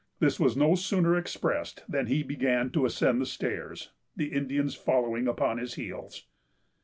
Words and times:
This 0.19 0.39
was 0.39 0.57
no 0.57 0.73
sooner 0.73 1.15
expressed 1.15 1.83
than 1.87 2.07
he 2.07 2.23
began 2.23 2.71
to 2.71 2.87
ascend 2.87 3.21
the 3.21 3.25
stairs, 3.27 3.91
the 4.15 4.33
Indians 4.33 4.73
following 4.73 5.27
upon 5.27 5.59
his 5.59 5.75
heels. 5.75 6.25